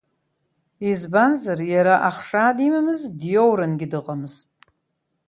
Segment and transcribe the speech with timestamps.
[0.89, 4.49] Избанзар, иара ахшаа димамызт, диоурангьы дыҟамызт.